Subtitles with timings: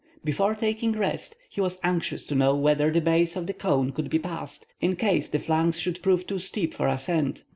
[0.23, 4.09] Before taking rest, he was anxious to know whether the base of the cone could
[4.09, 7.43] be passed, in case its flanks should prove too steep for ascent.